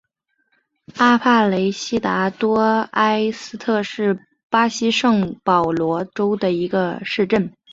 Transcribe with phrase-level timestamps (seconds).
[0.97, 2.57] 阿帕雷西达多
[2.91, 4.17] 埃斯特是
[4.49, 7.53] 巴西圣保罗州的一个市镇。